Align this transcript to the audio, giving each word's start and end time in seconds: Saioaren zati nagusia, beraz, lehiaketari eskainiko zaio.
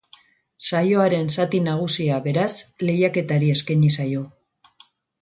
Saioaren 0.67 1.29
zati 1.35 1.59
nagusia, 1.67 2.19
beraz, 2.31 2.49
lehiaketari 2.91 3.55
eskainiko 3.59 3.99
zaio. 4.03 4.29